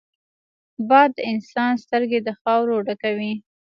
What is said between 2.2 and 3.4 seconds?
د خاورو ډکوي